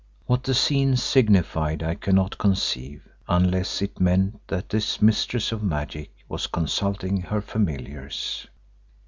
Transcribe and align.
What 0.25 0.41
the 0.41 0.55
scene 0.55 0.95
signified 0.95 1.83
I 1.83 1.93
cannot 1.93 2.39
conceive, 2.39 3.07
unless 3.29 3.83
it 3.83 3.99
meant 4.01 4.41
that 4.47 4.67
this 4.69 4.99
mistress 4.99 5.51
of 5.51 5.61
magic 5.61 6.09
was 6.27 6.47
consulting 6.47 7.21
her 7.21 7.39
familiars. 7.39 8.47